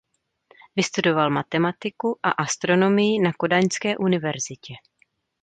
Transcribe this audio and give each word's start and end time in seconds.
Vystudoval 0.75 1.29
matematiku 1.29 2.19
a 2.23 2.31
astronomii 2.31 3.19
na 3.19 3.31
Kodaňské 3.37 3.97
univerzitě. 3.97 4.73